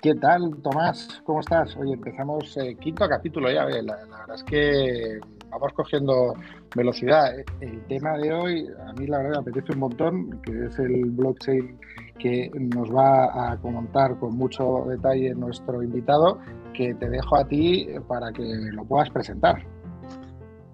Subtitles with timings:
[0.00, 1.20] ¿Qué tal, Tomás?
[1.24, 1.76] ¿Cómo estás?
[1.76, 3.64] Hoy empezamos el quinto capítulo ya.
[3.64, 5.18] La, la, verdad es que
[5.50, 6.34] vamos cogiendo
[6.76, 7.32] velocidad.
[7.60, 11.06] El tema de hoy, a mí la verdad me apetece un montón, que es el
[11.06, 11.80] blockchain
[12.16, 16.38] que nos va a comentar con mucho detalle nuestro invitado,
[16.74, 19.66] que te dejo a ti para que lo puedas presentar.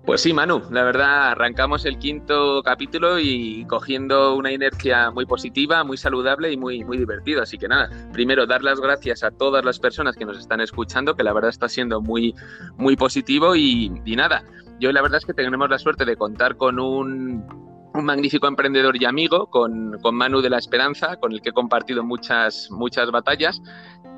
[0.07, 5.83] Pues sí, Manu, la verdad arrancamos el quinto capítulo y cogiendo una inercia muy positiva,
[5.83, 7.45] muy saludable y muy, muy divertida.
[7.45, 11.16] Así que nada, primero dar las gracias a todas las personas que nos están escuchando,
[11.16, 12.34] que la verdad está siendo muy,
[12.77, 14.45] muy positivo y, y nada,
[14.78, 19.01] yo la verdad es que tenemos la suerte de contar con un un magnífico emprendedor
[19.01, 23.11] y amigo con, con, Manu de la Esperanza, con el que he compartido muchas, muchas
[23.11, 23.62] batallas,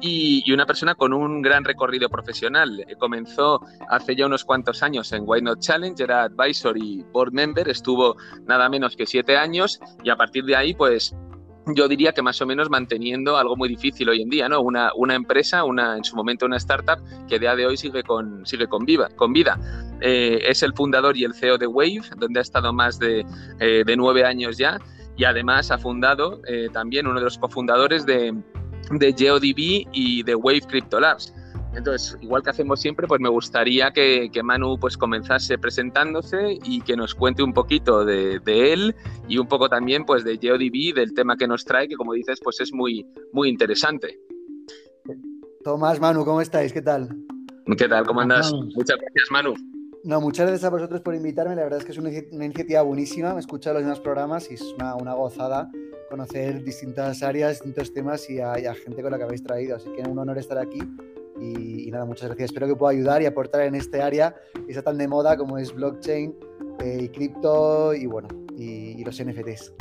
[0.01, 2.87] y, una persona con un gran recorrido profesional.
[2.99, 7.69] Comenzó hace ya unos cuantos años en Why Not Challenge, era advisor y board member,
[7.69, 8.16] estuvo
[8.47, 11.15] nada menos que siete años, y a partir de ahí, pues
[11.74, 14.60] yo diría que más o menos manteniendo algo muy difícil hoy en día, ¿no?
[14.60, 18.46] Una, empresa, una, en su momento una startup que a día de hoy sigue con,
[18.46, 19.59] sigue con, viva, con vida.
[20.00, 23.26] Eh, es el fundador y el CEO de Wave, donde ha estado más de,
[23.59, 24.78] eh, de nueve años ya,
[25.16, 28.34] y además ha fundado eh, también uno de los cofundadores de,
[28.90, 31.34] de GeoDB y de Wave Crypto Labs.
[31.77, 36.96] Entonces, igual que hacemos siempre, pues me gustaría que, Manu pues comenzase presentándose y que
[36.96, 38.95] nos cuente un poquito de, él
[39.29, 42.41] y un poco también pues de GeoDB, del tema que nos trae, que como dices,
[42.43, 44.18] pues es muy, muy interesante.
[45.63, 46.73] Tomás, Manu, ¿cómo estáis?
[46.73, 47.10] ¿Qué tal?
[47.77, 48.07] ¿Qué tal?
[48.07, 48.52] ¿Cómo andas?
[48.52, 49.55] Muchas gracias, Manu.
[50.02, 51.57] No, muchas gracias a vosotros por invitarme.
[51.57, 53.30] La verdad es que es una, iniciativa buenísima.
[53.30, 55.71] Me he escuchado los demás programas y es una, una gozada
[56.09, 59.77] conocer distintas áreas, distintos temas y a, y a, gente con la que habéis traído.
[59.77, 60.79] Así que un honor estar aquí
[61.40, 62.51] y, nada, muchas gracias.
[62.51, 65.59] Espero que pueda ayudar y aportar en este área que está tan de moda como
[65.59, 66.34] es blockchain
[66.81, 69.72] eh, y cripto y bueno, y, los NFTs.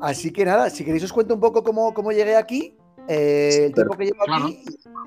[0.00, 2.76] Así que nada, si queréis os cuento un poco cómo, cómo llegué aquí,
[3.08, 4.62] eh, el tiempo que llevo aquí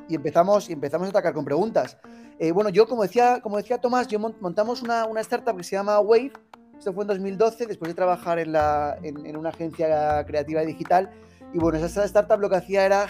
[0.09, 1.97] y, empezamos, y empezamos a atacar con preguntas.
[2.39, 5.75] Eh, bueno, yo como decía, como decía Tomás, yo montamos una, una, startup que se
[5.75, 6.33] llama Wave.
[6.77, 11.11] Esto fue en 2012, después de trabajar en, la, en, en una agencia creativa digital.
[11.53, 13.07] Y bueno, esa startup lo que hacía era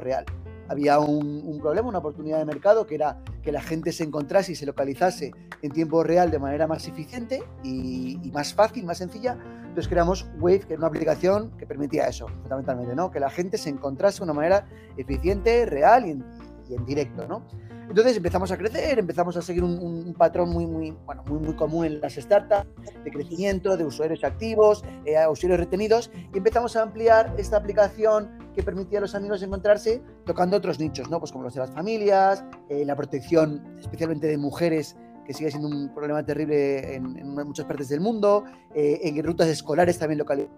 [0.00, 0.24] real.
[0.68, 4.54] Había un, problema, una oportunidad de mercado, que era que la gente se encontrase y
[4.54, 5.32] se localizase
[5.62, 9.38] en tiempo real de manera más eficiente y, más fácil, más sencilla.
[9.60, 13.10] Entonces creamos Wave, que era una aplicación que permitía eso, fundamentalmente, ¿no?
[13.10, 14.66] Que la gente se encontrase de una manera
[14.96, 16.24] eficiente, real y en,
[16.68, 17.44] y en directo, ¿no?
[17.88, 21.86] Entonces empezamos a crecer, empezamos a seguir un, patrón muy, muy, bueno, muy, muy común
[21.86, 22.68] en las startups,
[23.02, 28.62] de crecimiento, de usuarios activos, eh, usuarios retenidos, y empezamos a ampliar esta aplicación que
[28.62, 31.18] permitía a los amigos encontrarse tocando otros nichos, ¿no?
[31.18, 34.94] Pues como los de las familias, eh, la protección especialmente de mujeres
[35.24, 38.44] que sigue siendo un problema terrible en, muchas partes del mundo,
[38.74, 40.48] eh, en rutas escolares también locales.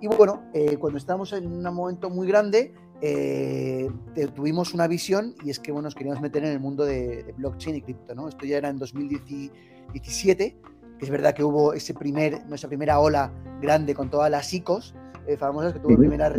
[0.00, 0.44] Y bueno,
[0.78, 2.72] cuando estamos en un momento muy grande,
[3.02, 3.88] eh,
[4.34, 7.76] tuvimos una visión y es que bueno, nos queríamos meter en el mundo de, blockchain
[7.76, 8.14] y cripto.
[8.14, 8.28] ¿no?
[8.28, 10.56] Esto ya era en 2017,
[10.98, 14.94] que es verdad que hubo ese primer, nuestra primera ola grande con todas las ICOs
[15.26, 16.32] eh, famosas que tuvo la primera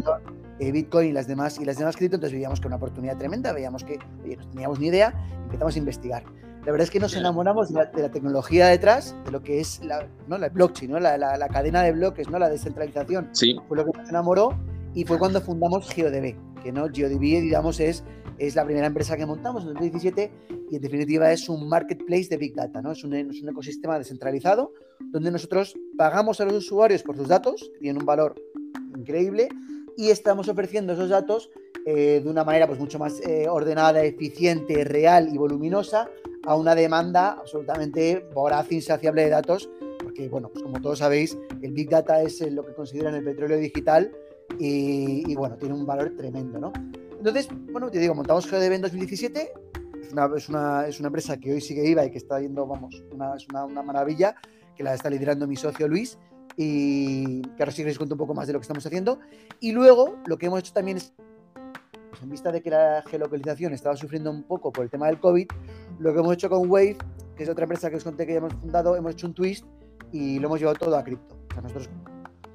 [0.59, 3.17] eh, Bitcoin y las demás y las demás cripto, entonces veíamos que era una oportunidad
[3.17, 5.13] tremenda, veíamos que no teníamos ni idea,
[5.43, 6.23] empezamos a investigar.
[6.65, 10.07] La verdad es que nos enamoramos de la, tecnología detrás, de lo que es la,
[10.27, 10.37] ¿no?
[10.37, 10.99] la blockchain, ¿no?
[10.99, 12.37] la, la, cadena de bloques, ¿no?
[12.37, 13.29] la descentralización.
[13.31, 13.55] Sí.
[13.67, 14.55] Fue lo que nos enamoró
[14.93, 18.03] y fue cuando fundamos GeoDB, que no GeoDB, digamos, es,
[18.37, 20.31] es la primera empresa que montamos en 2017
[20.69, 22.91] y en definitiva es un marketplace de Big Data, ¿no?
[22.91, 24.73] Es un, es un ecosistema descentralizado
[25.11, 28.35] donde nosotros pagamos a los usuarios por sus datos, que tienen un valor
[28.97, 29.49] increíble,
[29.97, 31.49] y estamos ofreciendo esos datos
[31.85, 36.09] eh, de una manera pues, mucho más eh, ordenada, eficiente, real y voluminosa
[36.45, 39.69] a una demanda absolutamente voraz, insaciable de datos,
[40.01, 43.57] porque, bueno, pues como todos sabéis, el Big Data es lo que consideran el petróleo
[43.57, 44.11] digital
[44.59, 46.71] y, bueno, tiene un valor tremendo, ¿no?
[47.17, 49.53] Entonces, bueno, te digo, montamos GDB en 2017,
[50.01, 52.65] es una, es una, es una empresa que hoy sigue viva y que está yendo,
[52.65, 54.35] vamos, una, es una, una, maravilla,
[54.75, 56.17] que la está liderando mi socio Luis,
[56.57, 59.19] y que ahora sí les cuento un poco más de lo que estamos haciendo.
[59.59, 61.13] Y luego, lo que hemos hecho también es,
[62.09, 65.19] pues en vista de que la geolocalización estaba sufriendo un poco por el tema del
[65.19, 65.47] COVID,
[65.99, 66.97] lo que hemos hecho con Wave,
[67.35, 69.65] que es otra empresa que os conté que ya hemos fundado, hemos hecho un twist
[70.11, 71.35] y lo hemos llevado todo a cripto.
[71.49, 71.89] O sea, nosotros,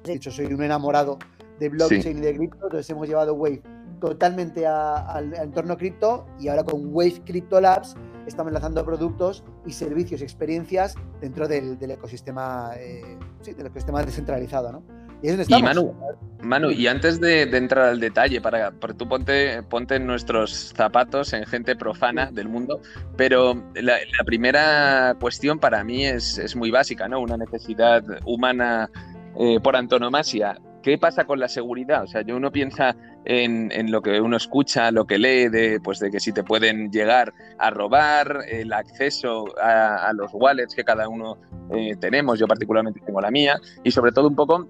[0.03, 1.17] de hecho, soy un enamorado
[1.59, 3.61] de blockchain y de cripto, entonces hemos llevado Wave
[3.99, 7.95] totalmente al, entorno cripto y ahora con Wave Crypto Labs
[8.27, 14.71] estamos lanzando productos y servicios y experiencias dentro del, ecosistema, eh, sí, del ecosistema descentralizado,
[14.71, 14.83] ¿no?
[15.23, 15.95] Y, es Manu,
[16.43, 21.33] Manu, y antes de, entrar al detalle, para, porque tú ponte, ponte en nuestros zapatos,
[21.33, 22.81] en gente profana del mundo,
[23.15, 27.19] pero la, primera cuestión para mí es, es, muy básica, ¿no?
[27.19, 28.91] Una necesidad humana
[29.39, 32.03] eh, por antonomasia ¿Qué pasa con la seguridad?
[32.03, 32.95] O sea, uno piensa
[33.25, 36.91] en, lo que uno escucha, lo que lee, de, pues de que si te pueden
[36.91, 41.37] llegar a robar, el acceso a, los wallets que cada uno
[41.71, 44.69] eh, tenemos, yo particularmente tengo la mía, y sobre todo un poco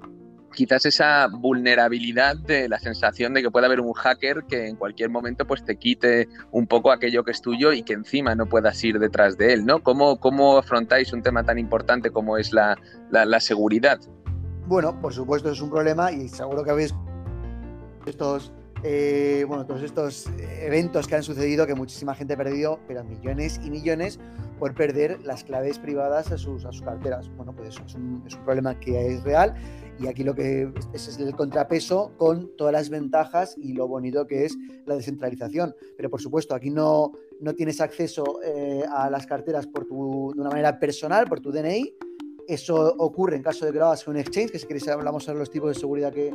[0.57, 5.09] quizás esa vulnerabilidad de la sensación de que puede haber un hacker que en cualquier
[5.11, 8.83] momento pues te quite un poco aquello que es tuyo y que encima no puedas
[8.83, 9.83] ir detrás de él, ¿no?
[9.83, 12.75] ¿Cómo, cómo afrontáis un tema tan importante como es la,
[13.11, 13.99] la seguridad?
[14.67, 16.93] Bueno, por supuesto es un problema y seguro que habéis
[18.05, 18.51] estos,
[18.83, 20.27] eh, bueno, todos estos
[20.61, 24.19] eventos que han sucedido que muchísima gente ha perdido, pero millones y millones
[24.59, 27.29] por perder las claves privadas a sus, a sus carteras.
[27.37, 29.55] Bueno, pues eso es un, es un problema que es real
[29.99, 34.43] y aquí lo que es, el contrapeso con todas las ventajas y lo bonito que
[34.43, 35.75] es la descentralización.
[35.95, 40.41] Pero por supuesto, aquí no, no tienes acceso eh, a las carteras por tu, de
[40.41, 41.93] una manera personal, por tu DNI,
[42.47, 45.23] eso ocurre en caso de que lo hagas con un exchange, que si queréis hablamos
[45.23, 46.31] sobre los tipos de seguridad que,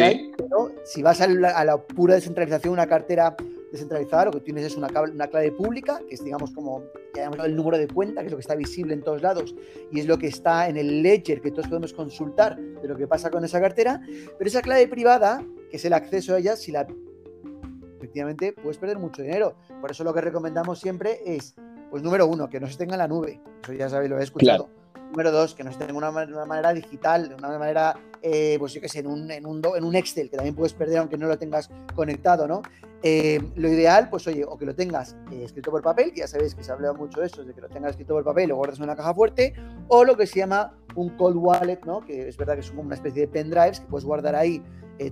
[0.00, 0.32] hay.
[0.36, 3.36] Pero si vas a la, pura descentralización, una cartera
[3.70, 6.82] descentralizada, lo que tienes es una, una clave pública, que es, digamos, como
[7.14, 9.54] el número de cuenta, que es lo que está visible en todos lados,
[9.92, 13.06] y es lo que está en el ledger que todos podemos consultar de lo que
[13.06, 14.00] pasa con esa cartera.
[14.38, 16.86] Pero esa clave privada, que es el acceso a ella, si la
[17.98, 19.54] efectivamente puedes perder mucho dinero.
[19.80, 21.54] Por eso lo que recomendamos siempre es,
[21.90, 23.40] pues número uno, que no se tenga en la nube.
[23.62, 24.79] Eso ya sabéis, lo he escuchado.
[25.10, 28.80] Número dos, que no esté de una, manera digital, de una manera, eh, pues yo
[28.80, 31.26] qué sé, en un, en, un, en un Excel, que también puedes perder aunque no
[31.26, 32.62] lo tengas conectado, ¿no?
[33.02, 36.28] Eh, lo ideal, pues oye, o que lo tengas eh, escrito por papel, que ya
[36.28, 38.46] sabéis que se habla mucho de eso, de que lo tengas escrito por papel y
[38.48, 39.54] lo guardas en una caja fuerte,
[39.88, 42.02] o lo que se llama un cold wallet, ¿no?
[42.02, 44.62] Que es verdad que son como una especie de pendrives que puedes guardar ahí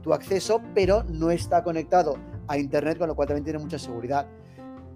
[0.03, 4.29] tu acceso, pero no está conectado a Internet, con lo cual también tiene mucha seguridad.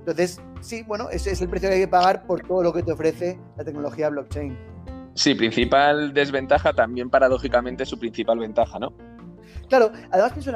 [0.00, 2.82] Entonces, sí, bueno, ese es el precio que hay que pagar por todo lo que
[2.82, 4.71] te ofrece la tecnología blockchain.
[5.14, 8.94] Sí, principal desventaja, también paradójicamente su principal ventaja, ¿no?
[9.68, 10.46] Claro, además que es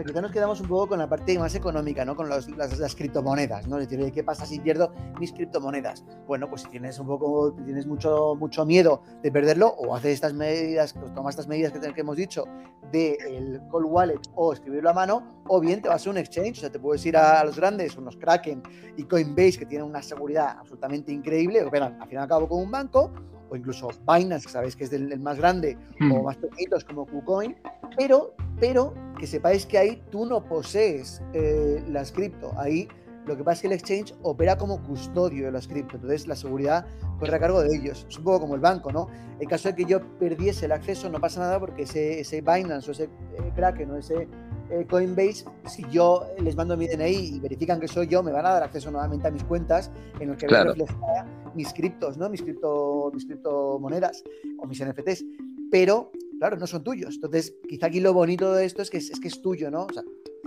[0.00, 2.16] o sea, quizá nos quedamos un poco con la parte más económica, ¿no?
[2.16, 2.46] Con las,
[2.94, 3.78] criptomonedas, ¿no?
[3.78, 6.04] Es decir, ¿qué pasa si pierdo mis criptomonedas?
[6.26, 10.32] Bueno, pues si tienes un poco, tienes mucho, mucho miedo de perderlo, o haces estas
[10.32, 12.44] medidas, o tomas estas medidas que, que hemos dicho
[12.92, 16.58] del el cold wallet o escribirlo a mano, o bien te vas a un exchange,
[16.58, 18.62] o sea, te puedes ir a, los grandes, unos Kraken
[18.96, 22.70] y Coinbase, que tienen una seguridad absolutamente increíble, al fin y al cabo con un
[22.70, 23.10] banco,
[23.50, 26.24] o incluso Binance, que sabéis que es el, más grande, o hmm.
[26.24, 27.56] más pequeñitos como KuCoin,
[27.96, 32.88] pero, pero que sepáis que ahí tú no posees eh, las cripto, ahí
[33.26, 36.36] lo que pasa es que el exchange opera como custodio de las cripto, entonces la
[36.36, 36.86] seguridad
[37.18, 38.06] corre a cargo de ellos.
[38.08, 39.08] Es un poco como el banco, ¿no?
[39.38, 42.88] En caso de que yo perdiese el acceso, no pasa nada porque ese, ese Binance
[42.88, 44.26] o ese eh, Kraken o ese
[44.70, 48.46] eh, Coinbase, si yo les mando mi DNI y verifican que soy yo, me van
[48.46, 50.72] a dar acceso nuevamente a mis cuentas en el que claro.
[50.74, 52.28] reflejar mis criptos, ¿no?
[52.30, 54.24] Mis, cripto, mis criptomonedas
[54.58, 55.24] o mis NFTs.
[55.70, 56.10] Pero,
[56.40, 57.14] claro, no son tuyos.
[57.16, 59.84] Entonces, quizá aquí lo bonito de esto es que es, que es tuyo, ¿no?
[59.84, 60.02] O sea,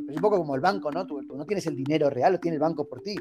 [0.10, 1.06] es un poco como el banco, ¿no?
[1.06, 3.16] Tú, no tienes el dinero real, lo tiene el banco por ti.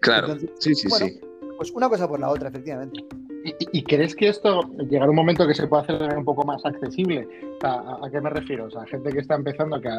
[0.00, 1.20] Claro, sí, sí, sí.
[1.56, 3.02] Pues una cosa por la otra, efectivamente.
[3.44, 7.26] ¿Y, crees que esto llegará un momento que se pueda hacer un poco más accesible?
[7.62, 8.66] ¿a, qué me refiero?
[8.66, 9.90] O sea, gente que está empezando, que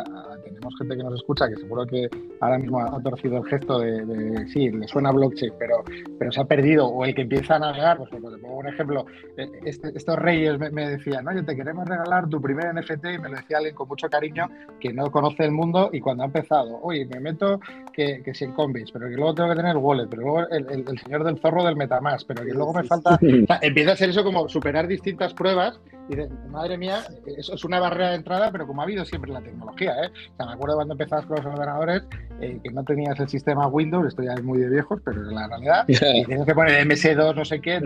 [0.43, 2.09] tenemos gente que nos escucha, que seguro que
[2.39, 5.83] ahora mismo ha, torcido el gesto de, sí, le suena blockchain, pero,
[6.17, 8.67] pero se ha perdido, o el que empieza a navegar, pues, pues te pongo un
[8.67, 9.05] ejemplo,
[9.37, 13.29] eh, este, estos reyes me, decían, oye, te queremos regalar tu primer NFT, y me
[13.29, 16.79] lo decía alguien con mucho cariño, que no conoce el mundo, y cuando ha empezado,
[16.81, 17.59] oye, me meto
[17.93, 20.85] que, que si el Coinbase, pero que luego tengo que tener wallet, pero luego el,
[20.87, 23.17] el señor del zorro del Metamask, pero que luego me falta
[23.61, 25.79] empieza a ser eso como superar distintas pruebas
[26.09, 26.99] y de, madre mía,
[27.37, 30.11] eso es una barrera de entrada, pero como ha habido siempre la tecnología, ¿eh?
[30.33, 32.03] O sea, me acuerdo cuando empezabas con los ordenadores
[32.41, 35.35] eh, que no tenías el sistema Windows, esto ya es muy de viejos, pero en
[35.35, 37.79] la realidad, y tenías que poner MS2, no sé qué,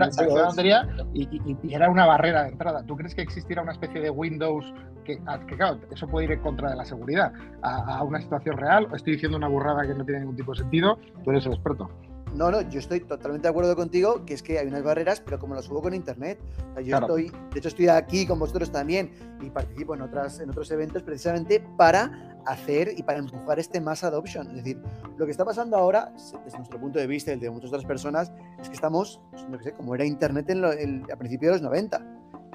[1.14, 1.28] y,
[1.62, 2.82] y, era una barrera de entrada.
[2.84, 4.64] ¿Tú crees que existiera una especie de Windows
[5.04, 7.32] que, que claro, eso puede ir en contra de la seguridad
[7.62, 8.88] a, a una situación real?
[8.94, 10.98] ¿Estoy diciendo una burrada que no tiene ningún tipo de sentido?
[11.24, 11.88] Tú eres el experto.
[12.34, 15.38] No, no, yo estoy totalmente de acuerdo contigo, que es que hay unas barreras, pero
[15.38, 16.38] como lo subo con internet.
[16.84, 20.70] yo estoy, de hecho, estoy aquí con vosotros también y participo en, otras, en otros
[20.70, 24.48] eventos precisamente para hacer y para empujar este mass adoption.
[24.48, 24.80] Es decir,
[25.16, 26.12] lo que está pasando ahora,
[26.44, 29.48] desde nuestro punto de vista y el de muchas otras personas, es que estamos, pues,
[29.48, 32.00] no sé, como era internet en a principios de los 90.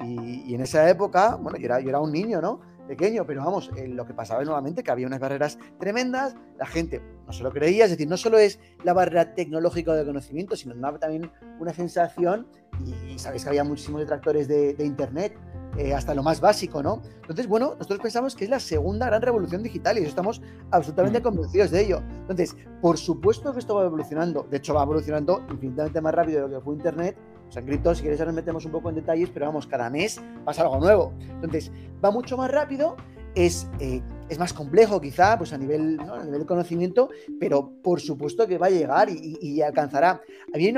[0.04, 2.60] Y, y, en esa época, bueno, yo era, yo era un niño, ¿no?
[2.86, 7.02] Pequeño, pero vamos, lo que pasaba es nuevamente que había unas barreras tremendas, la gente
[7.26, 10.74] no se lo creía, es decir, no solo es la barrera tecnológica de conocimiento, sino
[10.98, 12.46] también una sensación,
[12.84, 15.36] y, sabéis que había muchísimos detractores de, Internet,
[15.76, 17.02] eh, hasta lo más básico, ¿no?
[17.22, 21.22] Entonces, bueno, nosotros pensamos que es la segunda gran revolución digital y estamos absolutamente mm.
[21.22, 22.02] convencidos de ello.
[22.20, 26.48] Entonces, por supuesto que esto va evolucionando, de hecho va evolucionando infinitamente más rápido de
[26.48, 27.16] lo que fue Internet,
[27.54, 29.68] o sea, en cripto, si queréis, ahora nos metemos un poco en detalles, pero vamos,
[29.68, 31.12] cada mes pasa algo nuevo.
[31.20, 31.70] Entonces,
[32.04, 32.96] va mucho más rápido,
[33.36, 38.00] es eh, es más complejo quizá, pues a nivel, a nivel de conocimiento, pero por
[38.00, 40.20] supuesto que va a llegar y, alcanzará.
[40.52, 40.74] A mí hay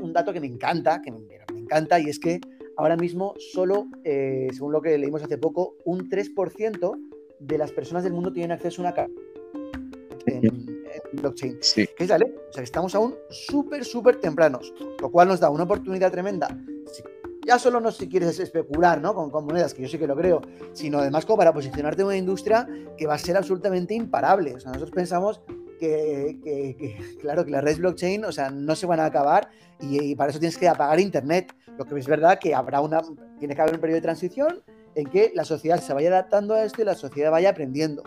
[0.00, 1.18] un dato que me encanta, que me,
[1.56, 2.38] encanta, y es que
[2.76, 6.96] ahora mismo solo, eh, según lo que leímos hace poco, un 3%
[7.40, 9.08] de las personas del mundo tienen acceso a una
[10.26, 10.69] en,
[11.12, 11.58] blockchain.
[11.60, 11.88] Sí.
[11.96, 12.32] Que es la ley.
[12.48, 16.48] O sea, que estamos aún súper, súper tempranos, lo cual nos da una oportunidad tremenda.
[17.46, 19.14] Ya solo no si quieres especular ¿no?
[19.14, 22.16] con, monedas, que yo sí que lo creo, sino además como para posicionarte en una
[22.16, 24.54] industria que va a ser absolutamente imparable.
[24.54, 25.40] O sea, nosotros pensamos
[25.78, 29.48] que, claro, que las redes blockchain, o sea, no se van a acabar
[29.80, 31.54] y, para eso tienes que apagar Internet.
[31.78, 33.00] Lo que es verdad que habrá una,
[33.38, 34.62] tiene que haber un periodo de transición
[34.94, 38.02] en que la sociedad se vaya adaptando a esto y la sociedad vaya aprendiendo.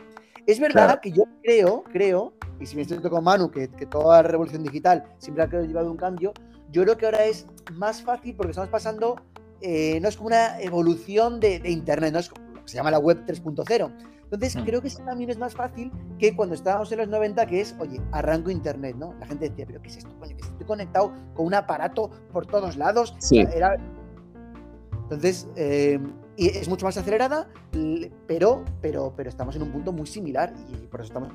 [0.45, 4.21] Es verdad que yo creo, creo, y si me estoy con Manu, que, que toda
[4.21, 6.33] la revolución digital siempre ha llevado un cambio,
[6.73, 9.15] yo creo que ahora es más fácil porque estamos pasando,
[9.62, 13.23] eh, no es como una evolución de, Internet, no es como, se llama la web
[13.25, 13.91] 3.0.
[14.23, 14.65] Entonces, mm.
[14.65, 17.75] creo que eso también es más fácil que cuando estábamos en los 90, que es,
[17.79, 19.13] oye, arranco Internet, ¿no?
[19.19, 20.09] La gente decía, pero ¿qué es esto?
[20.23, 23.15] estoy conectado con un aparato por todos lados.
[23.19, 23.45] Sí.
[25.03, 26.00] Entonces, eh,
[26.35, 27.47] y es mucho más acelerada,
[28.27, 31.29] pero, pero, pero estamos en un punto muy similar y por eso estamos.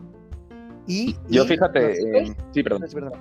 [0.87, 3.13] Y, yo fíjate, eh, sí, perdón.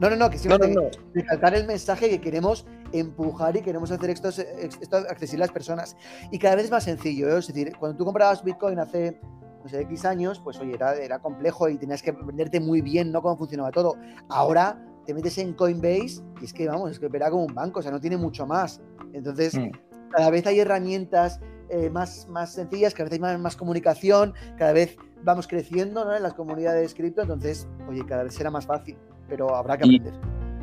[0.00, 4.10] No, no, no, que simplemente no, recalcar el mensaje que queremos empujar y queremos hacer
[4.10, 5.96] esto, esto accesible a las personas.
[6.32, 7.38] Y cada vez es más sencillo, ¿eh?
[7.38, 9.20] es decir, cuando tú comprabas Bitcoin hace
[9.62, 13.12] no sé, X años, pues oye, era, era complejo y tenías que aprenderte muy bien,
[13.12, 13.22] ¿no?
[13.22, 13.96] Cómo funcionaba todo.
[14.28, 17.78] Ahora te metes en Coinbase y es que, vamos, es que opera como un banco,
[17.80, 18.82] o sea, no tiene mucho más.
[19.12, 23.56] Entonces, mm cada vez hay herramientas eh, más, más sencillas, cada vez hay más, más
[23.56, 26.14] comunicación, cada vez vamos creciendo ¿no?
[26.14, 28.96] en las comunidades cripto, entonces, oye, cada vez será más fácil,
[29.28, 30.14] pero habrá que aprender.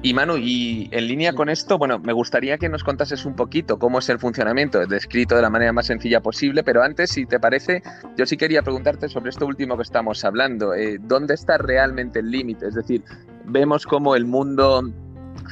[0.03, 3.77] Y Manu, y en línea con esto, bueno, me gustaría que nos contases un poquito
[3.77, 7.39] cómo es el funcionamiento, descrito de la manera más sencilla posible, pero antes, si te
[7.39, 7.83] parece,
[8.17, 10.73] yo sí quería preguntarte sobre esto último que estamos hablando.
[10.73, 12.67] Eh, ¿Dónde está realmente el límite?
[12.67, 13.03] Es decir,
[13.45, 14.91] vemos cómo el mundo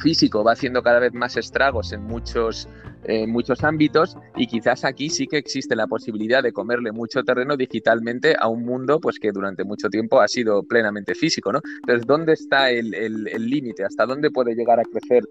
[0.02, 2.68] físico va haciendo cada vez más estragos en muchos
[3.04, 7.56] en muchos ámbitos y quizás aquí sí que existe la posibilidad de comerle mucho terreno
[7.56, 11.60] digitalmente a un mundo pues que durante mucho tiempo ha sido plenamente físico, ¿no?
[11.80, 13.84] Entonces, ¿dónde está el límite?
[13.84, 15.24] ¿Hasta dónde puede llegar a crecer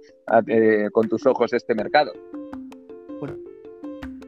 [0.48, 2.12] eh, con tus ojos este mercado?
[3.20, 3.38] Bueno,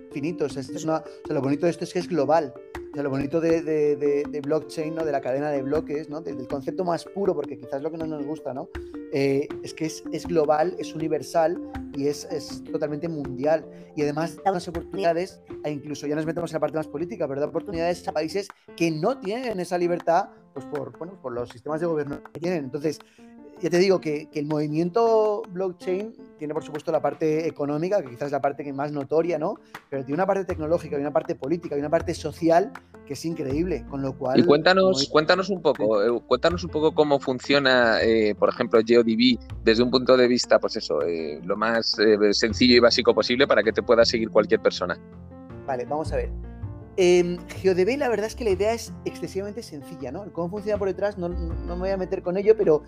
[0.07, 0.57] infinitos.
[0.57, 2.53] Es una, lo bonito de esto es que es global.
[2.93, 5.05] Lo bonito de, blockchain, ¿no?
[5.05, 6.19] de la cadena de bloques, ¿no?
[6.19, 8.69] del concepto más puro, porque quizás lo que no nos gusta, ¿no?
[9.13, 11.57] Eh, es que es, es, global, es universal
[11.95, 13.65] y es, es, totalmente mundial.
[13.95, 17.41] Y además da unas oportunidades, incluso ya nos metemos en la parte más política, pero
[17.41, 21.79] da oportunidades a países que no tienen esa libertad pues por, bueno, por los sistemas
[21.79, 22.65] de gobierno que tienen.
[22.65, 23.00] Entonces,
[23.62, 28.27] ya te digo que, el movimiento blockchain tiene, por supuesto, la parte económica, que quizás
[28.27, 29.56] es la parte que más notoria, ¿no?
[29.89, 32.72] Pero tiene una parte tecnológica, y una parte política, y una parte social
[33.06, 34.39] que es increíble, con lo cual...
[34.39, 39.38] Y cuéntanos, cuéntanos un poco, eh, cuéntanos un poco cómo funciona, eh, por ejemplo, GeoDB
[39.63, 41.98] desde un punto de vista, pues eso, eh, lo más
[42.32, 44.98] sencillo y básico posible para que te pueda seguir cualquier persona.
[45.68, 46.51] Vale, vamos a ver.
[46.98, 50.32] Eh, GeoDB, la verdad es que la idea es excesivamente sencilla, ¿no?
[50.34, 52.84] cómo funciona por detrás no, no, me voy a meter con ello, pero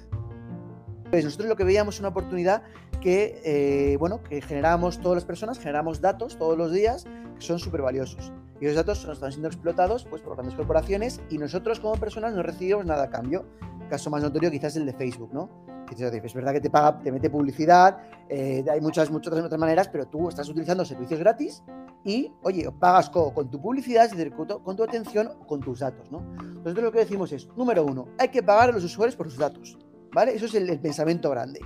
[1.21, 2.63] nosotros lo que veíamos una oportunidad
[3.01, 7.05] que, eh, bueno, que generábamos todas las personas, generamos datos todos los días
[7.35, 8.31] que son súper valiosos.
[8.59, 12.41] Y esos datos están siendo explotados pues, por grandes corporaciones y nosotros como personas no
[12.41, 13.45] recibimos nada a cambio.
[13.89, 15.49] caso más notorio quizás es el de Facebook, ¿no?
[15.91, 17.97] Es verdad que te paga, te mete publicidad,
[18.29, 21.63] eh, hay muchas, muchas otras maneras, pero tú estás utilizando servicios gratis
[22.03, 26.21] y, oye, pagas con, tu publicidad, es decir, con tu, atención, con tus datos, ¿no?
[26.21, 29.37] Nosotros lo que decimos es, número uno, hay que pagar a los usuarios por sus
[29.37, 29.77] datos.
[30.13, 30.35] ¿Vale?
[30.35, 31.59] Eso es el, pensamiento grande.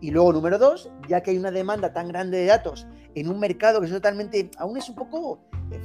[0.00, 3.38] Y luego, número dos, ya que hay una demanda tan grande de datos en un
[3.38, 5.40] mercado que es totalmente, aún es un poco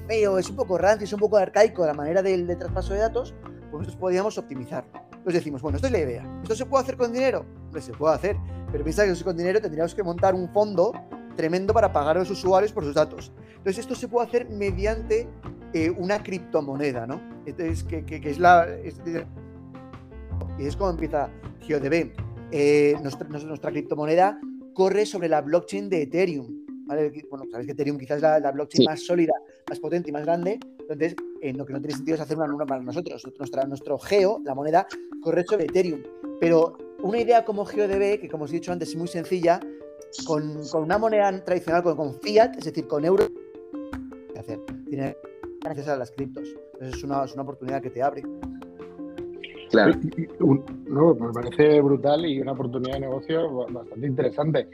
[0.07, 3.33] feo, es un poco rancio, es un poco arcaico la manera del, traspaso de datos,
[3.43, 4.91] pues nosotros podríamos optimizarlo.
[5.05, 6.39] Entonces decimos, bueno, esto es la idea.
[6.41, 7.45] ¿Esto se puede hacer con dinero?
[7.71, 8.37] Pues se puede hacer.
[8.71, 10.91] Pero piensa que con dinero tendríamos que montar un fondo
[11.35, 13.31] tremendo para pagar a los usuarios por sus datos.
[13.49, 15.27] Entonces esto se puede hacer mediante
[15.73, 17.21] eh, una criptomoneda, ¿no?
[17.45, 18.67] Entonces, que, que, es la...
[20.59, 21.29] y es como empieza
[21.61, 22.11] GeoDB.
[22.51, 24.39] Eh, nuestra, nuestra, criptomoneda
[24.73, 26.65] corre sobre la blockchain de Ethereum.
[26.85, 29.33] Bueno, sabéis que Ethereum quizás es la, blockchain más sólida,
[29.69, 30.59] más potente y más grande.
[30.79, 33.23] Entonces, eh, lo que no tiene sentido es hacer una nueva para nosotros.
[33.37, 34.87] Nuestra, nuestro Geo, la moneda,
[35.21, 36.01] corre sobre Ethereum.
[36.39, 39.59] Pero una idea como GeoDB, que como os he dicho antes es muy sencilla,
[40.25, 43.27] con, con una moneda tradicional, con, con, fiat, es decir, con euro,
[44.37, 44.59] hacer?
[44.89, 45.15] Tiene
[45.61, 46.49] gracias a las criptos.
[46.73, 48.23] Entonces es una, es una oportunidad que te abre.
[49.69, 49.93] Claro.
[50.87, 54.67] No, me parece brutal y una oportunidad de negocio bastante interesante.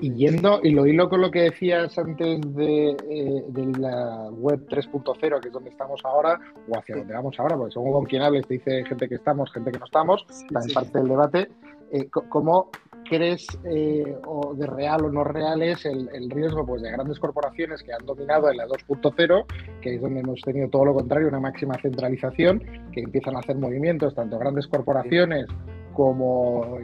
[0.00, 3.44] Y yendo, y lo hilo con lo que decías antes de, eh,
[3.78, 6.38] la web 3.0, que es donde estamos ahora,
[6.68, 9.52] o hacia donde vamos ahora, porque según con quien hables te dice gente que estamos,
[9.52, 11.48] gente que no estamos, también parte del debate.
[11.92, 12.70] Eh, ¿Cómo
[13.08, 17.82] crees eh, o de real o no real es el, riesgo pues, de grandes corporaciones
[17.82, 19.44] que han dominado en la 2.0,
[19.80, 23.56] que es donde hemos tenido todo lo contrario, una máxima centralización, que empiezan a hacer
[23.56, 25.46] movimientos, tanto grandes corporaciones
[25.92, 26.78] como,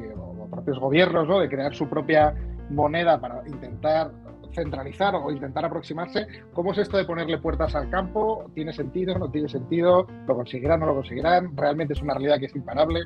[0.51, 1.41] propios gobiernos, ¿no?
[1.41, 2.35] de crear su propia
[2.71, 4.11] moneda para intentar
[4.53, 6.27] centralizar o intentar aproximarse.
[6.53, 8.51] ¿Cómo es esto de ponerle puertas al campo?
[8.55, 9.19] ¿Tiene sentido?
[9.19, 10.07] ¿No tiene sentido?
[10.27, 10.81] ¿Lo conseguirán?
[10.81, 11.57] ¿No lo conseguirán?
[11.57, 13.01] ¿Realmente es una realidad que es imparable?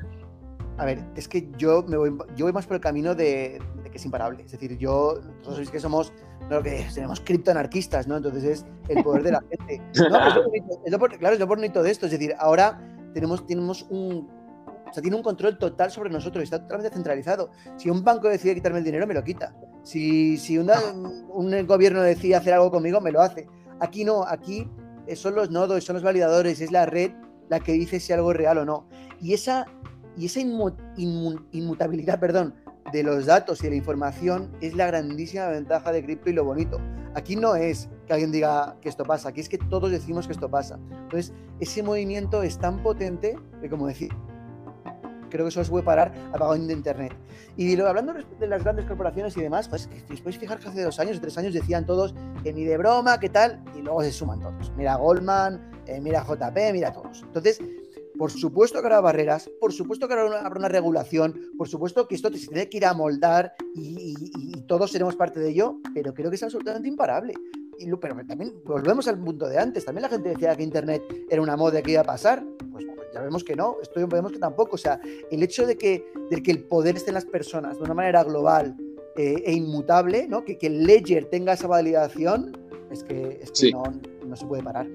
[0.77, 3.61] A ver, es que yo me voy, yo voy más por el camino de,
[3.91, 4.43] que es imparable.
[4.43, 6.13] Es decir, yo, nosotros sabéis que somos,
[6.49, 8.17] lo que tenemos criptoanarquistas, ¿no?
[8.17, 9.81] Entonces es el poder de la gente.
[11.19, 12.07] claro, es lo bonito de esto.
[12.07, 12.81] Es decir, ahora
[13.13, 14.29] tenemos, tenemos un,
[14.89, 17.51] o sea, tiene un control total sobre nosotros, está totalmente centralizado.
[17.77, 19.55] Si un banco decide quitarme el dinero, me lo quita.
[19.83, 20.67] Si, si un
[21.67, 23.47] gobierno decide hacer algo conmigo, me lo hace.
[23.79, 24.69] Aquí no, aquí
[25.15, 27.11] son los nodos, son los validadores, es la red
[27.51, 28.87] la que dice si algo es real o no.
[29.19, 29.65] Y esa
[30.21, 32.53] y esa inmutabilidad perdón,
[32.93, 36.45] de los datos y de la información es la grandísima ventaja de cripto y lo
[36.45, 36.79] bonito.
[37.15, 40.33] Aquí no es que alguien diga que esto pasa, aquí es que todos decimos que
[40.33, 40.77] esto pasa.
[40.91, 44.11] Entonces, ese movimiento es tan potente que, como decir,
[45.31, 47.15] creo que solo se puede parar apagando de Internet.
[47.57, 50.99] Y hablando de las grandes corporaciones y demás, pues os podéis fijar que hace dos
[50.99, 52.13] años o tres años decían todos
[52.43, 54.71] que ni de broma, qué tal, y luego se suman todos.
[54.77, 57.23] Mira Goldman, eh, mira JP, mira todos.
[57.23, 57.59] Entonces,
[58.21, 62.31] por supuesto que habrá barreras, por supuesto que habrá una, regulación, por supuesto que esto
[62.31, 64.13] se tiene que ir a moldar y,
[64.67, 67.33] todos seremos parte de ello, pero creo que es absolutamente imparable.
[67.79, 69.85] Y pero también volvemos al punto de antes.
[69.85, 71.01] También la gente decía que Internet
[71.31, 72.45] era una moda que iba a pasar.
[72.71, 74.75] Pues, pues ya vemos que no, esto vemos que tampoco.
[74.75, 75.01] O sea,
[75.31, 76.05] el hecho de que,
[76.43, 78.77] que el poder esté en las personas de una manera global
[79.17, 80.45] eh, e inmutable, ¿no?
[80.45, 82.55] que, el ledger tenga esa validación,
[82.91, 83.83] es que, no,
[84.27, 84.85] no se puede parar.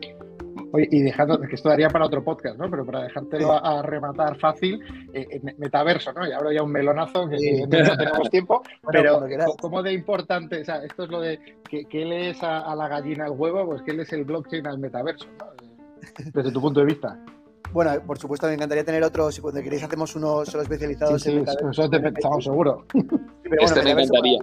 [0.72, 2.70] Oye, y dejando, que esto daría para otro podcast, ¿no?
[2.70, 4.80] Pero para dejártelo a, rematar fácil,
[5.12, 6.26] eh, eh, metaverso, ¿no?
[6.26, 9.26] Y ahora ya un melonazo, que no tenemos tiempo, pero
[9.60, 10.60] ¿cómo de importante?
[10.60, 11.38] O sea, esto es lo de
[11.68, 14.78] que, que lees a, la gallina el huevo, pues que él es el blockchain al
[14.78, 15.46] metaverso, ¿no?
[16.32, 17.18] Desde tu punto de vista.
[17.72, 19.30] Bueno, por supuesto, me encantaría tener otro.
[19.30, 21.70] Si cuando queréis, hacemos uno solo especializado sí, sí, en.
[21.70, 22.86] Eso te estamos seguro.
[23.44, 24.38] este me encantaría.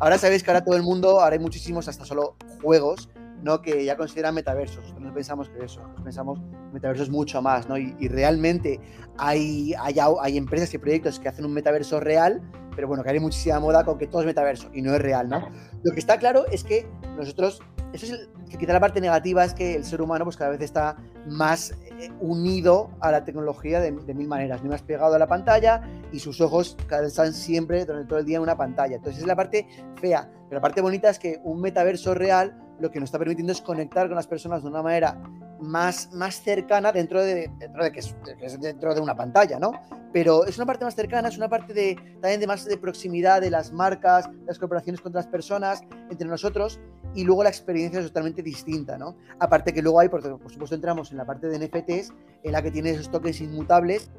[0.00, 3.08] Ahora sabéis que ahora todo el mundo, ahora hay muchísimos, hasta solo juegos
[3.42, 3.62] ¿no?
[3.62, 4.78] que ya consideran metaversos.
[4.78, 6.40] Nosotros no pensamos que eso, nosotros pensamos
[6.72, 7.76] metaversos mucho más, ¿no?
[7.76, 8.80] Y, realmente
[9.16, 12.42] hay, hay, hay, empresas y proyectos que hacen un metaverso real,
[12.74, 15.28] pero bueno, que hay muchísima moda con que todo es metaverso y no es real,
[15.28, 15.50] ¿no?
[15.82, 17.60] Lo que está claro es que nosotros,
[17.92, 20.60] eso es el, quizá la parte negativa es que el ser humano pues cada vez
[20.60, 20.96] está
[21.26, 26.20] más eh, unido a la tecnología de, mil maneras, más pegado a la pantalla y
[26.20, 28.96] sus ojos están siempre durante todo el día en una pantalla.
[28.96, 29.66] Entonces es la parte
[30.00, 33.52] fea, pero la parte bonita es que un metaverso real lo que nos está permitiendo
[33.52, 35.20] es conectar con las personas de una manera
[35.60, 39.72] más, más cercana dentro de, dentro de que, es, dentro de una pantalla, ¿no?
[40.12, 43.40] Pero es una parte más cercana, es una parte de, también de más de proximidad
[43.40, 46.80] de las marcas, las corporaciones con las personas, entre nosotros,
[47.14, 49.16] y luego la experiencia es totalmente distinta, ¿no?
[49.38, 52.12] Aparte que luego hay, por, por supuesto, entramos en la parte de NFTs,
[52.44, 54.10] en la que tiene esos toques inmutables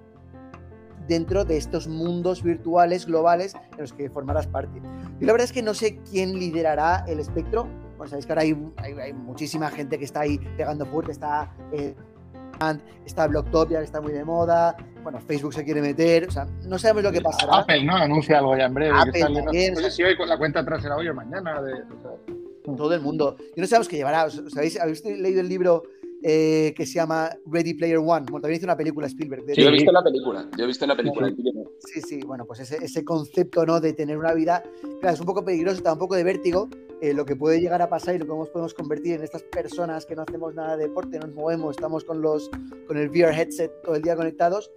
[1.08, 4.80] dentro de estos mundos virtuales globales en los que formarás parte.
[5.20, 7.68] Y la verdad es que no sé quién liderará el espectro,
[8.00, 11.94] bueno, sabéis que ahora hay, muchísima gente que está ahí pegando fuerte, está, eh,
[13.06, 16.80] está Blocktopia, que está muy de moda, bueno, Facebook se quiere meter, o sea, no
[16.80, 17.58] sabemos lo que pasará.
[17.58, 17.98] Apple, ¿no?
[17.98, 18.98] Anuncia algo ya en breve.
[18.98, 21.62] Apple también, no, sé si hoy con la cuenta trasera hoy o mañana.
[21.62, 21.74] De,
[22.64, 23.36] Todo el mundo.
[23.38, 24.30] Yo no sabemos qué llevará.
[24.30, 24.80] ¿Sabéis?
[24.80, 25.84] ¿Habéis leído el libro
[26.24, 28.26] eh, que se llama Ready Player One.
[28.30, 29.44] Bueno, también hizo una película Spielberg.
[29.54, 30.50] sí, yo he visto la película.
[30.58, 31.34] Yo he visto la película.
[31.80, 33.80] Sí, sí, bueno, pues ese, ese, concepto ¿no?
[33.80, 34.64] de tener una vida,
[35.00, 36.70] claro, es un poco peligroso, está un poco de vértigo.
[37.02, 39.44] Eh, lo que puede llegar a pasar y lo que nos podemos convertir en estas
[39.44, 42.50] personas que no hacemos nada de deporte, no nos movemos, estamos con, los,
[42.88, 44.72] con el VR headset todo el día conectados.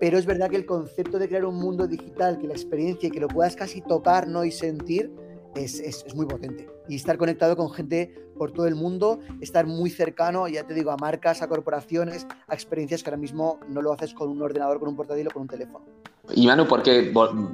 [0.00, 3.10] Pero es verdad que el concepto de crear un mundo digital, que la experiencia y
[3.10, 4.44] que lo puedas casi tocar ¿no?
[4.44, 5.10] y sentir,
[5.54, 9.66] es, es, es muy potente y estar conectado con gente por todo el mundo, estar
[9.66, 13.82] muy cercano, ya te digo, a marcas, a corporaciones, a experiencias que ahora mismo no
[13.82, 15.84] lo haces con un ordenador, con un portátil o con un teléfono.
[16.34, 17.12] Y Manu, porque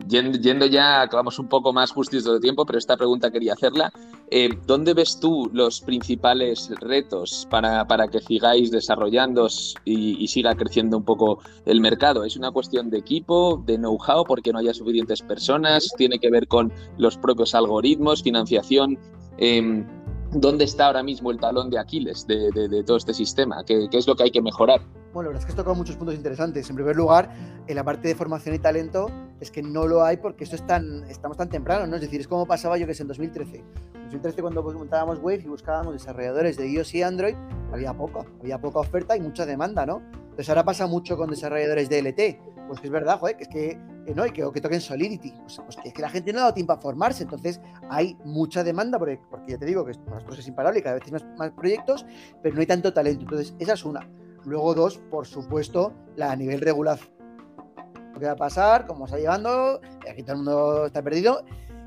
[0.09, 3.93] yendo ya, acabamos un poco más justitos de tiempo, pero esta pregunta quería hacerla.
[4.35, 9.47] Eh, ¿Dónde ves tú los principales retos para, para que sigáis desarrollando
[9.85, 12.25] y, y, siga creciendo un poco el mercado?
[12.25, 15.87] ¿Es una cuestión de equipo, de know-how, porque no haya suficientes personas?
[15.99, 18.99] ¿Tiene que ver con los propios algoritmos, financiación?
[19.37, 19.87] Em,
[20.35, 23.63] ¿Dónde está ahora mismo el talón de Aquiles de, todo este sistema?
[23.67, 24.81] ¿Qué, es lo que hay que mejorar?
[25.13, 26.71] Bueno, la verdad es que has tocado muchos puntos interesantes.
[26.71, 27.31] En primer lugar,
[27.67, 30.67] en la parte de formación y talento, es que no lo hay porque esto es
[30.67, 31.97] tan, estamos tan temprano, ¿no?
[31.97, 33.57] Es decir, es como pasaba yo que es en 2013.
[33.59, 33.65] En
[34.05, 37.35] 2013 cuando montábamos Wave y buscábamos desarrolladores de iOS y Android,
[37.71, 40.01] había poco, había poca oferta y mucha demanda, ¿no?
[40.15, 42.52] Entonces ahora pasa mucho con desarrolladores de LT.
[42.69, 43.79] Pues que es verdad, joder, que es que,
[44.15, 45.33] no, y que, que toquen Solidity.
[45.33, 47.25] Pues, pues, que es que la gente no ha dado tiempo a formarse.
[47.25, 50.95] Entonces hay mucha demanda, porque, porque ya te digo que nosotros es imparable y cada
[50.95, 52.07] vez hay más, más proyectos,
[52.43, 53.23] pero no hay tanto talento.
[53.23, 54.09] Entonces, esa es una.
[54.45, 56.99] Luego, dos, por supuesto, la a nivel regular.
[58.19, 58.87] ¿Qué va a pasar?
[58.87, 59.81] ¿Cómo está llevando?
[60.11, 61.45] Aquí todo el mundo está perdido.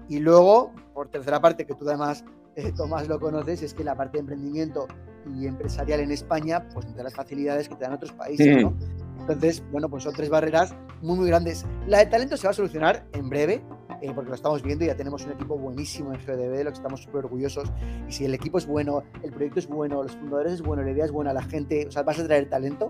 [0.07, 2.23] Y luego, por tercera parte, que tú además,
[2.55, 4.87] eh, Tomás, lo conoces, es que la parte de emprendimiento
[5.33, 8.73] y empresarial en España, pues no te las facilidades que te dan otros países, ¿no?
[9.19, 11.65] Entonces, bueno, pues son tres barreras muy, muy grandes.
[11.87, 13.63] La de talento se va a solucionar en breve,
[14.01, 16.71] eh, porque lo estamos viendo y ya tenemos un equipo buenísimo en GDB, de lo
[16.71, 17.71] que estamos súper orgullosos.
[18.07, 20.91] Y si el equipo es bueno, el proyecto es bueno, los fundadores es bueno, la
[20.91, 22.87] idea es buena, la gente, o sea, vas a traer talento.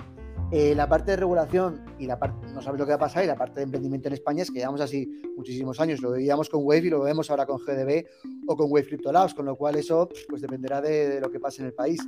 [0.51, 3.23] Eh, la parte de regulación y la parte, no sabes lo que va a pasar,
[3.23, 6.01] y la parte de emprendimiento en España es que llevamos así muchísimos años.
[6.01, 8.05] Lo veíamos con Wave y lo vemos ahora con GDB
[8.47, 11.61] o con Wave Crypto Labs, con lo cual eso pues dependerá de, lo que pase
[11.61, 11.99] en el país.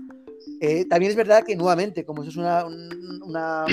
[0.61, 3.65] Eh, también es verdad que nuevamente, como eso es una, una,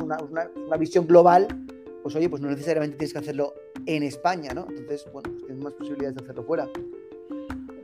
[0.00, 0.18] una,
[0.66, 1.48] una visión global,
[2.02, 3.54] pues oye, pues no necesariamente tienes que hacerlo
[3.86, 4.66] en España, ¿no?
[4.68, 6.68] Entonces, bueno, pues tienes más posibilidades de hacerlo fuera.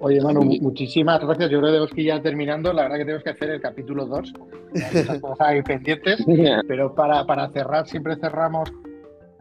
[0.04, 1.48] Oye, Manu, muchísimas gracias.
[1.48, 2.72] Yo creo que ya terminando.
[2.72, 4.32] La verdad que tenemos que hacer el capítulo 2.
[5.38, 6.24] Hay pendientes.
[6.68, 8.72] Pero para, para cerrar, siempre cerramos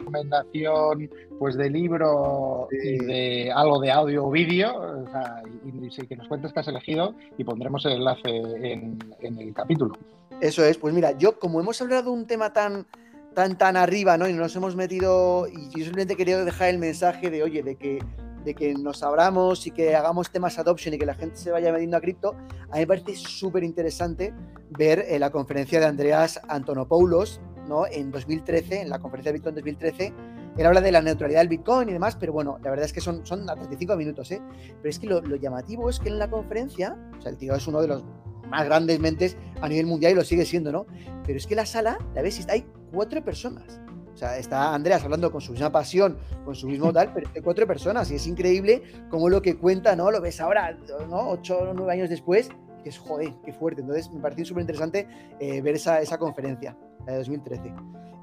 [0.01, 1.09] recomendación
[1.39, 6.27] pues de libro y de algo de audio o vídeo o sea, y, que nos
[6.27, 9.97] cuentes qué has elegido y pondremos el enlace en, en, el capítulo.
[10.39, 12.85] Eso es, pues mira, yo como hemos hablado de un tema tan,
[13.33, 14.27] tan, tan arriba, ¿no?
[14.27, 17.99] Y nos hemos metido, y yo simplemente quería dejar el mensaje de, oye, de que,
[18.43, 21.71] de que nos abramos y que hagamos temas adoption y que la gente se vaya
[21.71, 22.35] metiendo a cripto,
[22.69, 24.33] a mí me parece súper interesante
[24.69, 27.39] ver eh, la conferencia de Andreas Antonopoulos,
[27.71, 27.87] ¿no?
[27.87, 30.13] En 2013, en la conferencia de Bitcoin 2013,
[30.57, 32.99] él habla de la neutralidad del Bitcoin y demás, pero bueno, la verdad es que
[32.99, 34.41] son, son a 35 minutos, ¿eh?
[34.81, 37.65] Pero es que lo, llamativo es que en la conferencia, o sea, el tío es
[37.67, 38.03] uno de los
[38.49, 40.85] más grandes mentes a nivel mundial y lo sigue siendo, ¿no?
[41.25, 43.79] Pero es que la sala, la ves, hay cuatro personas.
[44.13, 47.41] O sea, está Andreas hablando con su misma pasión, con su mismo tal, pero hay
[47.41, 50.11] cuatro personas y es increíble cómo lo que cuenta, ¿no?
[50.11, 50.77] Lo ves ahora,
[51.09, 51.29] ¿no?
[51.29, 52.49] Ocho o nueve años después,
[52.83, 53.81] y es joder, qué fuerte.
[53.81, 55.07] Entonces, me pareció súper interesante
[55.39, 57.73] eh, ver esa conferencia, la de 2013.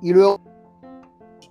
[0.03, 0.41] Y luego,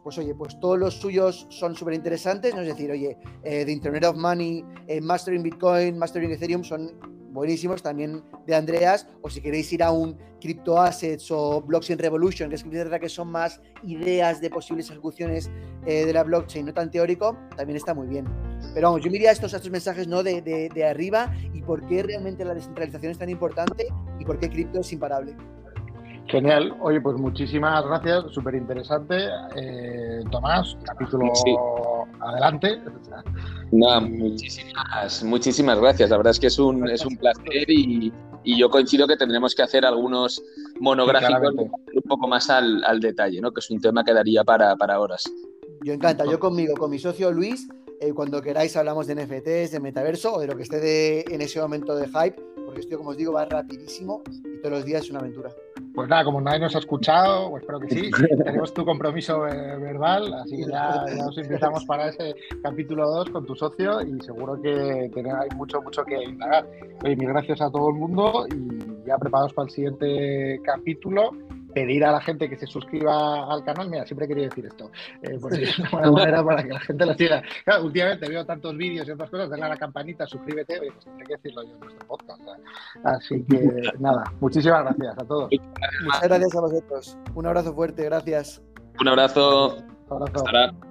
[0.04, 2.62] pues oye, pues todos los suyos son súper interesantes, ¿no?
[2.62, 7.84] Es decir, oye, eh, The Internet of Money, eh, Mastering Bitcoin, Mastering Ethereum son buenísimos
[7.84, 12.56] también de Andreas, o si queréis ir a un Crypto Assets o Blockchain Revolution, que
[12.56, 15.52] es verdad que son más ideas de posibles ejecuciones
[15.86, 18.26] eh, de la blockchain, no tan teórico, también está muy bien.
[18.74, 20.24] Pero vamos, yo miraría estos, estos mensajes ¿no?
[20.24, 23.88] De, de, de arriba y por qué realmente la descentralización es tan importante
[24.20, 25.36] y por qué cripto es imparable.
[26.28, 26.76] Genial.
[26.82, 29.16] Oye, pues muchísimas gracias, súper interesante.
[29.56, 31.32] Eh, Tomás, capítulo
[32.20, 32.82] adelante.
[33.72, 36.10] No, muchísimas, muchísimas gracias.
[36.10, 38.12] La verdad es que es un, es un placer y,
[38.44, 40.44] y, yo coincido que tendremos que hacer algunos
[40.82, 43.52] monográficos un poco más al, al, detalle, ¿no?
[43.52, 45.32] que es un tema que daría para, para horas.
[45.84, 47.70] Yo encanta, yo conmigo, con mi socio Luis,
[48.02, 51.42] eh, cuando queráis hablamos de NFTs, de metaverso o de lo que esté de, en
[51.42, 55.04] ese momento de hype, porque esto, como os digo, va rapidísimo y todos los días
[55.04, 55.52] es una aventura.
[55.98, 58.12] Pues nada, como nadie nos ha escuchado, pues espero que sí,
[58.46, 63.32] tenemos tu compromiso eh, verbal, así que ya, ya, os invitamos para ese capítulo 2
[63.32, 66.70] con tu socio y seguro que hay mucho, mucho que indagar.
[67.04, 71.32] Oye, mil gracias a todo el mundo y ya preparados para el siguiente capítulo
[71.78, 73.88] pedir a la gente que se suscriba al canal.
[73.88, 74.90] Mira, siempre quería decir esto,
[75.22, 77.44] eh, porque es una buena manera para que la gente lo siga.
[77.66, 81.26] Claro, últimamente veo tantos vídeos y otras cosas, dale a la campanita, suscríbete, pues tendré
[81.28, 82.42] que decirlo yo en nuestro podcast.
[83.04, 83.60] Así que
[84.00, 85.52] nada, muchísimas gracias a todos.
[86.04, 87.18] Muchas gracias a vosotros.
[87.36, 88.64] Un abrazo fuerte, gracias.
[89.00, 89.78] Un abrazo.
[90.10, 90.46] Un abrazo.
[90.46, 90.87] Hasta